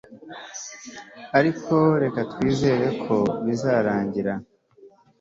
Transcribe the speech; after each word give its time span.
ariko 1.37 1.75
reka 2.03 2.19
twizere 2.31 2.85
ko 3.03 3.17
bizarangira 3.45 4.33